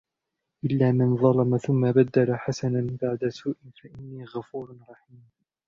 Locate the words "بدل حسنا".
1.91-2.97